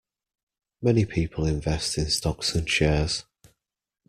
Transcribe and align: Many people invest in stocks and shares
Many 0.81 1.05
people 1.05 1.45
invest 1.45 1.95
in 1.99 2.07
stocks 2.09 2.55
and 2.55 2.67
shares 2.67 3.23